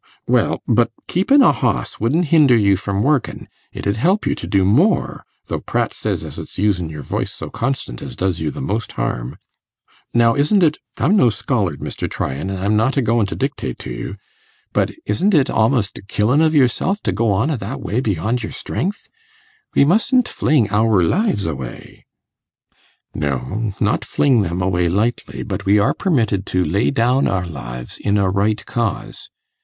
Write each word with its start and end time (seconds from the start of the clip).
'Well! 0.25 0.63
but 0.67 0.89
keepin' 1.07 1.43
a 1.43 1.51
hoss 1.51 1.99
wouldn't 1.99 2.25
hinder 2.33 2.55
you 2.57 2.75
from 2.75 3.03
workin'. 3.03 3.47
It 3.71 3.85
'ud 3.85 3.97
help 3.97 4.25
you 4.25 4.33
to 4.33 4.47
do 4.47 4.65
more, 4.65 5.23
though 5.45 5.59
Pratt 5.59 5.93
says 5.93 6.23
as 6.23 6.39
it's 6.39 6.57
usin' 6.57 6.89
your 6.89 7.03
voice 7.03 7.31
so 7.31 7.49
constant 7.51 8.01
as 8.01 8.15
does 8.15 8.39
you 8.39 8.49
the 8.49 8.61
most 8.63 8.93
harm. 8.93 9.37
Now, 10.11 10.33
isn't 10.35 10.63
it 10.63 10.79
I'm 10.97 11.15
no 11.15 11.29
scholard, 11.29 11.81
Mr. 11.81 12.09
Tryan, 12.09 12.49
an' 12.49 12.57
I'm 12.57 12.75
not 12.75 12.97
a 12.97 13.03
goin' 13.03 13.27
to 13.27 13.35
dictate 13.35 13.77
to 13.85 13.91
you 13.91 14.15
but 14.73 14.89
isn't 15.05 15.35
it 15.35 15.51
a'most 15.51 15.95
a 15.99 16.01
killin' 16.01 16.41
o' 16.41 16.47
yourself, 16.47 17.03
to 17.03 17.11
go 17.11 17.31
on 17.31 17.51
a' 17.51 17.57
that 17.57 17.79
way 17.79 17.99
beyond 17.99 18.41
your 18.41 18.53
strength? 18.53 19.07
We 19.75 19.85
mustn't 19.85 20.27
fling 20.27 20.71
ower 20.71 21.03
lives 21.03 21.45
away.' 21.45 22.07
'No, 23.13 23.75
not 23.79 24.03
fling 24.03 24.41
them 24.41 24.63
away 24.63 24.89
lightly, 24.89 25.43
but 25.43 25.67
we 25.67 25.77
are 25.77 25.93
permitted 25.93 26.47
to 26.47 26.65
lay 26.65 26.89
down 26.89 27.27
our 27.27 27.45
lives 27.45 27.99
in 27.99 28.17
a 28.17 28.31
right 28.31 28.65
cause. 28.65 29.29